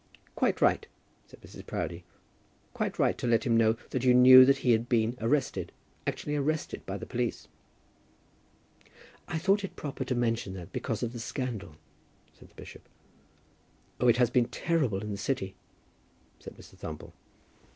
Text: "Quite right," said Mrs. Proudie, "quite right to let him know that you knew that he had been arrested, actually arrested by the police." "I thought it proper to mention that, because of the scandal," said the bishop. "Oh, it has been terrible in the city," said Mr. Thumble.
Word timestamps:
"Quite 0.33 0.61
right," 0.61 0.87
said 1.27 1.41
Mrs. 1.41 1.63
Proudie, 1.67 2.03
"quite 2.73 2.97
right 2.97 3.15
to 3.19 3.27
let 3.27 3.43
him 3.43 3.55
know 3.55 3.73
that 3.91 4.03
you 4.03 4.15
knew 4.15 4.45
that 4.45 4.57
he 4.65 4.71
had 4.71 4.89
been 4.89 5.15
arrested, 5.21 5.71
actually 6.07 6.35
arrested 6.35 6.83
by 6.87 6.97
the 6.97 7.05
police." 7.05 7.47
"I 9.27 9.37
thought 9.37 9.63
it 9.63 9.75
proper 9.75 10.03
to 10.05 10.15
mention 10.15 10.55
that, 10.55 10.73
because 10.73 11.03
of 11.03 11.13
the 11.13 11.19
scandal," 11.19 11.75
said 12.33 12.49
the 12.49 12.55
bishop. 12.55 12.89
"Oh, 13.99 14.07
it 14.07 14.17
has 14.17 14.31
been 14.31 14.45
terrible 14.47 15.01
in 15.03 15.11
the 15.11 15.17
city," 15.17 15.53
said 16.39 16.57
Mr. 16.57 16.75
Thumble. 16.75 17.13